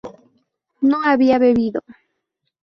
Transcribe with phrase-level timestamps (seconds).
[0.89, 1.81] ¿no había bebido?